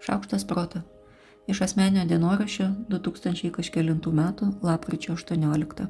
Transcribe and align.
Šaukštas 0.00 0.46
proto. 0.48 0.80
Iš 1.50 1.60
asmenio 1.66 2.04
dienoraščio 2.08 2.68
2000 2.88 3.50
kažkėlintų 3.52 4.12
metų 4.14 4.46
lapkričio 4.64 5.16
18. 5.16 5.88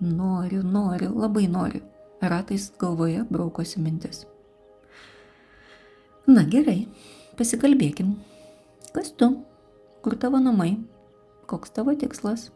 Noriu, 0.00 0.62
noriu, 0.62 1.12
labai 1.16 1.46
noriu. 1.48 1.80
Ratais 2.20 2.68
galvoje 2.78 3.24
braukosi 3.30 3.80
mintis. 3.80 4.26
Na 6.28 6.44
gerai, 6.44 6.88
pasikalbėkim. 7.38 8.12
Kas 8.92 9.14
tu? 9.16 9.30
Kur 10.04 10.18
tavo 10.20 10.42
namai? 10.42 10.76
Koks 11.48 11.72
tavo 11.72 11.94
tikslas? 11.96 12.50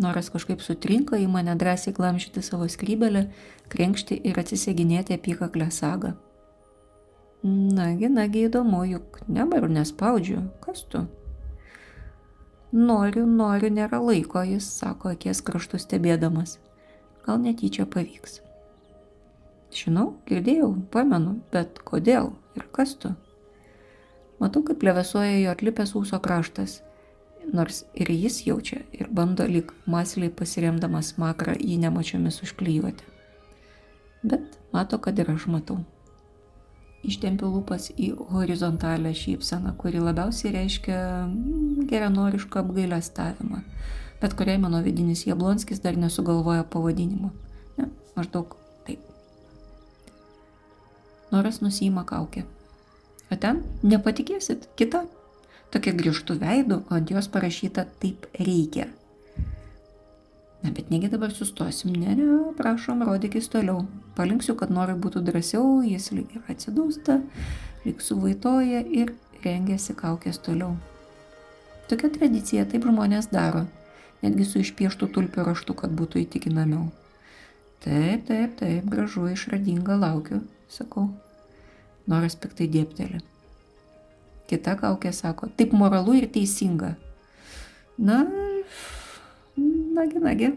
Noras 0.00 0.30
kažkaip 0.32 0.62
sutrinka 0.64 1.18
į 1.20 1.28
mane 1.28 1.52
drąsiai 1.60 1.92
glamžyti 1.92 2.40
savo 2.40 2.64
skrybelę, 2.64 3.26
krenkšti 3.68 4.22
ir 4.24 4.40
atsiseginėti 4.40 5.18
apykaklę 5.18 5.68
sagą. 5.68 6.14
Nagi, 7.42 8.08
nagi 8.08 8.44
įdomu, 8.46 8.84
juk 8.86 9.18
nebaru 9.26 9.70
nespaudžiu. 9.72 10.44
Kas 10.62 10.84
tu? 10.86 11.06
Noriu, 12.72 13.24
noriu, 13.26 13.70
nėra 13.74 13.98
laiko, 14.00 14.44
jis 14.46 14.68
sako 14.78 15.12
akies 15.16 15.42
kraštų 15.44 15.80
stebėdamas. 15.82 16.58
Gal 17.26 17.42
netyčia 17.42 17.86
pavyks. 17.90 18.40
Žinau, 19.72 20.12
girdėjau, 20.28 20.70
pamenu, 20.94 21.40
bet 21.52 21.82
kodėl 21.82 22.32
ir 22.58 22.68
kas 22.72 22.94
tu? 23.00 23.12
Matau, 24.38 24.62
kaip 24.66 24.80
plevesuoja 24.82 25.42
jo 25.42 25.52
atlipęs 25.52 25.94
ūso 25.98 26.18
kraštas 26.22 26.80
nors 27.52 27.84
ir 27.94 28.10
jis 28.10 28.46
jaučia 28.46 28.82
ir 28.92 29.08
bando 29.10 29.46
lyg 29.46 29.72
masliai 29.86 30.30
pasiremdamas 30.30 31.16
makrą 31.18 31.56
jį 31.58 31.78
nemačiomis 31.82 32.42
užklijuoti. 32.46 33.04
Bet 34.22 34.58
mato, 34.72 34.98
kad 34.98 35.18
ir 35.18 35.30
aš 35.34 35.48
matau. 35.50 35.82
Ištempiu 37.02 37.48
lūpas 37.50 37.88
į 37.98 38.12
horizontalę 38.30 39.10
šypseną, 39.18 39.74
kuri 39.78 39.98
labiausiai 39.98 40.52
reiškia 40.54 40.98
mm, 41.26 41.88
geranorišką 41.90 42.62
apgailestavimą, 42.62 43.62
bet 44.22 44.36
kuriai 44.38 44.60
mano 44.62 44.78
vidinis 44.84 45.24
Jablonskis 45.26 45.82
dar 45.82 45.98
nesugalvoja 45.98 46.62
pavadinimo. 46.70 47.32
Ne, 47.78 47.88
maždaug 48.14 48.54
taip. 48.86 49.02
Noras 51.34 51.58
nusima 51.64 52.06
kaukę. 52.06 52.46
O 53.32 53.38
ten, 53.40 53.64
nepatikėsit, 53.82 54.68
kita 54.78 55.06
tokia 55.74 55.96
grįžtų 55.98 56.38
veidų, 56.38 56.82
o 56.86 56.98
ant 57.00 57.10
jos 57.10 57.30
parašyta 57.32 57.88
taip 57.98 58.28
reikia. 58.38 58.92
Na, 60.62 60.70
bet 60.70 60.92
negi 60.94 61.10
dabar 61.10 61.32
sustosim, 61.34 61.94
ne, 61.98 62.14
ne, 62.14 62.28
prašom, 62.58 63.02
rodykis 63.02 63.48
toliau. 63.50 63.82
Palinksiu, 64.14 64.54
kad 64.58 64.70
norai 64.70 64.94
būtų 64.94 65.24
drąsiau, 65.26 65.80
jis 65.82 66.12
lyg 66.14 66.36
ir 66.36 66.52
atsidūsta, 66.52 67.18
lyg 67.82 68.02
suvaitoja 68.04 68.84
ir 68.86 69.10
rengiasi 69.42 69.96
kaukės 69.98 70.38
toliau. 70.38 70.76
Tokia 71.90 72.12
tradicija, 72.14 72.66
taip 72.70 72.86
žmonės 72.86 73.32
daro, 73.34 73.64
netgi 74.22 74.46
su 74.46 74.62
išpieštų 74.62 75.10
tulpių 75.16 75.48
raštu, 75.50 75.74
kad 75.74 75.90
būtų 75.98 76.22
įtikinamiau. 76.22 76.86
Taip, 77.82 78.28
taip, 78.28 78.54
taip, 78.60 78.86
gražu, 78.86 79.26
išradinga, 79.32 79.98
laukiu, 79.98 80.44
sakau. 80.70 81.08
Noras 82.06 82.38
piktai 82.38 82.68
dėptelė. 82.70 83.18
Kita 84.50 84.76
kaukė 84.78 85.10
sako, 85.16 85.50
taip 85.58 85.74
moralu 85.74 86.20
ir 86.20 86.28
teisinga. 86.30 86.94
Na, 87.98 88.22
nagi, 89.94 90.22
nagi, 90.22 90.52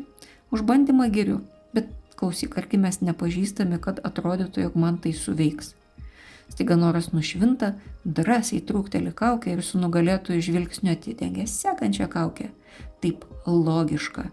užbandymą 0.56 1.10
geriu, 1.12 1.40
bet 1.76 1.90
klausyk, 2.20 2.58
argi 2.60 2.80
mes 2.82 3.02
nepažįstami, 3.04 3.80
kad 3.84 4.00
atrodytų, 4.08 4.68
jog 4.68 4.78
man 4.80 5.00
tai 5.02 5.14
suveiks. 5.16 5.74
Staiga 6.50 6.78
noras 6.78 7.10
nušvinta, 7.14 7.74
drąsiai 8.06 8.62
trūkteli 8.66 9.12
kaukę 9.18 9.56
ir 9.56 9.64
su 9.66 9.82
nugalėtojų 9.82 10.44
žvilgsniu 10.46 10.94
atidengia 10.94 11.48
sekančią 11.50 12.08
kaukę. 12.12 12.52
Taip 13.02 13.26
logiška, 13.48 14.30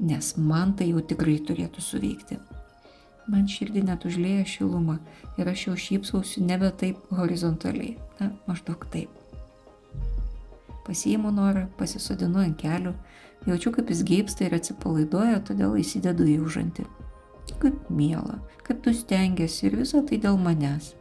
nes 0.00 0.34
man 0.36 0.76
tai 0.76 0.90
jau 0.92 1.00
tikrai 1.00 1.38
turėtų 1.48 1.82
suveikti. 1.82 2.38
Man 3.26 3.48
širdį 3.50 3.82
net 3.88 4.04
užlėja 4.06 4.44
šilumą 4.46 5.00
ir 5.40 5.48
aš 5.50 5.66
jau 5.68 5.78
šypsausiu 5.86 6.44
nebe 6.46 6.70
taip 6.70 7.00
horizontaliai, 7.10 7.96
na, 8.20 8.30
maždaug 8.46 8.86
taip. 8.92 9.10
Pasiimu 10.86 11.32
norą, 11.34 11.64
pasisodinu 11.78 12.44
ant 12.44 12.58
kelių, 12.60 12.92
jaučiu, 13.48 13.72
kaip 13.74 13.90
jis 13.90 14.04
geipsta 14.06 14.46
ir 14.46 14.54
atsipalaiduoja, 14.54 15.40
todėl 15.48 15.74
įsidedu 15.80 16.28
į 16.30 16.36
užantį. 16.46 16.86
Kaip 17.62 17.90
miela, 17.90 18.38
kaip 18.66 18.84
tu 18.84 18.94
stengiasi 18.94 19.66
ir 19.68 19.80
visą 19.80 20.04
tai 20.06 20.20
dėl 20.22 20.38
manęs. 20.38 20.94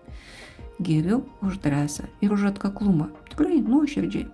Geriu 0.81 1.22
už 1.46 1.59
drąsą 1.63 2.09
ir 2.25 2.34
už 2.34 2.50
atkaklumą, 2.51 3.12
tikrai 3.29 3.62
nuoširdžiai. 3.63 4.25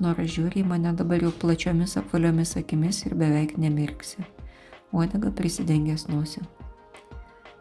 Noras 0.00 0.32
žiūri 0.32 0.62
į 0.64 0.68
mane 0.68 0.92
dabar 0.96 1.22
jau 1.22 1.30
plačiomis 1.42 1.96
apvaliomis 2.00 2.56
akimis 2.56 3.04
ir 3.06 3.16
beveik 3.20 3.58
nemirksi 3.60 4.24
uodega 4.92 5.30
prisidengęs 5.36 6.08
nosį. 6.10 6.42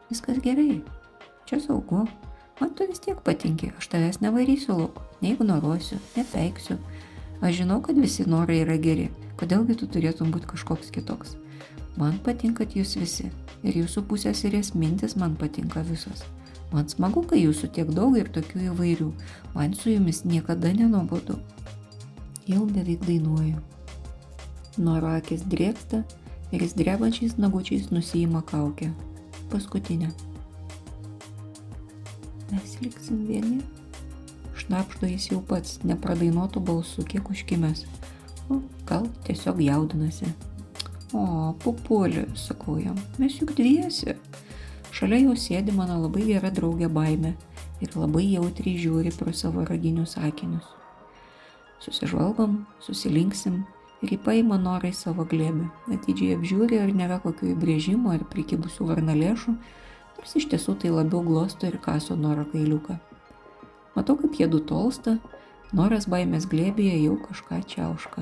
Viskas 0.09 0.39
gerai, 0.41 0.81
čia 1.49 1.59
saugu, 1.61 2.05
man 2.59 2.73
tu 2.75 2.87
vis 2.89 3.01
tiek 3.03 3.19
patinki, 3.25 3.73
aš 3.77 3.91
tavęs 3.91 4.21
nevarysiu 4.23 4.77
lauk, 4.79 5.01
neignoruosiu, 5.21 5.99
nepeiksiu. 6.15 6.79
Aš 7.41 7.61
žinau, 7.61 7.79
kad 7.81 7.99
visi 7.99 8.25
norai 8.27 8.61
yra 8.65 8.75
geri, 8.81 9.07
kodėlgi 9.39 9.77
tu 9.79 9.87
turėtum 9.87 10.33
būti 10.33 10.49
kažkoks 10.51 10.91
kitoks. 10.95 11.37
Man 11.99 12.19
patinka 12.23 12.67
jūs 12.67 12.97
visi 12.99 13.29
ir 13.63 13.79
jūsų 13.81 14.05
pusėsirės 14.07 14.73
mintis 14.75 15.15
man 15.19 15.35
patinka 15.39 15.83
visos. 15.87 16.23
Man 16.71 16.85
smagu, 16.91 17.23
kai 17.25 17.41
jūsų 17.41 17.71
tiek 17.73 17.89
daug 17.95 18.13
ir 18.19 18.29
tokių 18.29 18.67
įvairių, 18.69 19.09
man 19.55 19.73
su 19.73 19.89
jumis 19.95 20.21
niekada 20.25 20.71
nenuobodu. 20.75 21.39
Jau 22.49 22.65
beveik 22.69 23.01
dainuoju. 23.07 23.57
Noro 24.77 25.15
akis 25.17 25.43
drėksta 25.49 26.03
ir 26.53 26.63
jis 26.63 26.77
drebančiais 26.77 27.35
nagučiais 27.41 27.89
nusijima 27.91 28.43
kaukę. 28.45 28.91
Paskutinę. 29.49 30.11
Mes 32.51 32.77
liksim 32.81 33.25
vieni. 33.27 33.61
Šnapšto 34.69 35.07
jis 35.09 35.23
jau 35.31 35.39
pats, 35.41 35.79
nepradainuotų 35.81 36.61
balsų, 36.61 37.01
kiek 37.09 37.25
užkimęs. 37.33 37.87
O 38.53 38.59
gal 38.85 39.07
tiesiog 39.25 39.57
jaudinasi. 39.65 40.29
O, 41.09 41.23
pupulė, 41.57 42.27
sakau 42.37 42.75
jam, 42.77 42.99
mes 43.17 43.39
juk 43.39 43.55
dviesi. 43.57 44.13
Šalia 44.93 45.23
jau 45.23 45.33
sėdi 45.33 45.73
mano 45.73 45.97
labai 46.03 46.27
gera 46.27 46.53
draugė 46.53 46.85
baime 46.85 47.33
ir 47.81 47.97
labai 47.97 48.27
jautriai 48.27 48.77
žiūri 48.77 49.15
pro 49.17 49.33
savo 49.33 49.65
raginius 49.65 50.13
akinius. 50.21 50.69
Susižvalgom, 51.81 52.59
susilinksim 52.85 53.63
ir 54.05 54.13
jį 54.13 54.21
paima 54.21 54.61
norai 54.61 54.93
savo 54.93 55.25
glėbį, 55.25 55.65
atidžiai 55.97 56.37
apžiūri, 56.37 56.83
ar 56.85 56.93
nėra 56.93 57.17
kokių 57.25 57.55
įbrėžimų 57.55 58.13
ar 58.19 58.29
prikibusių 58.29 58.93
varnalėšų, 58.93 59.59
nors 60.19 60.41
iš 60.43 60.51
tiesų 60.53 60.77
tai 60.85 60.93
labiau 60.93 61.25
glosto 61.25 61.65
ir 61.65 61.81
kaso 61.81 62.13
noro 62.13 62.45
kailiuką. 62.53 63.01
Matau, 63.99 64.15
kaip 64.15 64.37
jie 64.39 64.45
du 64.47 64.61
tolsta, 64.63 65.17
noras 65.75 66.05
baimės 66.07 66.45
glėbėje 66.47 67.01
jau 67.01 67.17
kažką 67.19 67.57
čiauška. 67.67 68.21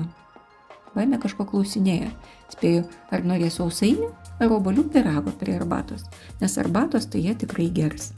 Baimė 0.90 1.20
kažko 1.22 1.44
klausinėja. 1.46 2.08
Spėju, 2.50 2.80
ar 3.14 3.22
norės 3.22 3.60
sausainių, 3.60 4.08
ar 4.42 4.54
obolių 4.56 4.88
pirago 4.90 5.30
prie 5.38 5.54
arbatos, 5.54 6.02
nes 6.40 6.56
arbatos 6.58 7.06
tai 7.06 7.22
jie 7.22 7.34
tikrai 7.38 7.68
gers. 7.76 8.08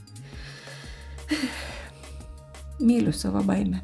Myliu 2.87 3.12
savo 3.12 3.43
baimę. 3.44 3.82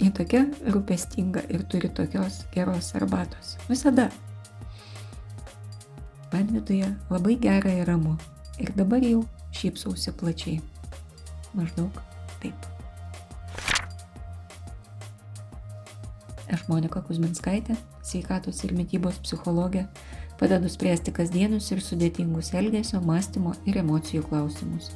Ji 0.00 0.10
tokia 0.16 0.40
rūpestinga 0.74 1.44
ir 1.54 1.62
turi 1.70 1.92
tokios 1.94 2.40
geros 2.56 2.88
arbatos. 2.98 3.52
Visada. 3.68 4.08
Man 6.32 6.50
viduje 6.50 6.90
labai 7.14 7.38
gera 7.46 7.76
ir 7.78 7.86
ramu. 7.92 8.16
Ir 8.58 8.74
dabar 8.74 9.06
jau 9.06 9.22
šypsausi 9.54 10.16
plačiai. 10.18 10.58
Maždaug 11.54 12.02
taip. 12.44 12.70
Aš 16.54 16.66
Monika 16.68 17.00
Kuzminskaitė, 17.02 17.74
sveikatos 18.04 18.60
ir 18.66 18.74
mytybos 18.76 19.16
psichologė, 19.24 19.86
padedu 20.38 20.68
spręsti 20.70 21.14
kasdienius 21.16 21.70
ir 21.72 21.80
sudėtingus 21.82 22.52
elgesio, 22.54 23.00
mąstymo 23.02 23.54
ir 23.66 23.80
emocijų 23.80 24.26
klausimus. 24.28 24.92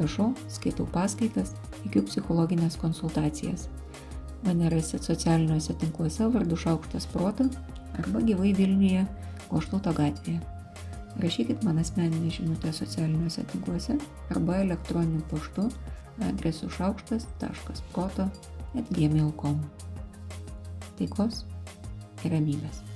Rašau, 0.00 0.32
skaitau 0.52 0.88
paskaitas, 0.92 1.54
įgiu 1.86 2.02
psichologinės 2.08 2.76
konsultacijas. 2.80 3.68
Mane 4.44 4.68
rasit 4.72 5.06
socialiniuose 5.06 5.74
tinkluose 5.80 6.28
vardu 6.32 6.56
Šaukštas 6.56 7.08
Proto 7.12 7.48
arba 7.98 8.22
gyvai 8.22 8.52
Vilniuje 8.56 9.06
Goštauto 9.48 9.94
gatvėje. 9.96 10.40
Rašykit 11.18 11.64
man 11.66 11.80
asmeninį 11.82 12.30
žinutę 12.36 12.72
socialiniuose 12.74 13.42
tinkluose 13.52 13.96
arba 14.30 14.60
elektroniniu 14.62 15.24
paštu 15.30 15.66
adresu 16.24 16.70
šaukštas.proto 16.74 18.28
atgmail.com. 18.78 19.62
Taikos 20.98 21.44
ir 22.24 22.34
ramybės. 22.34 22.87